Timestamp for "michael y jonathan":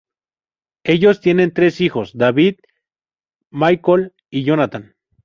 3.51-4.95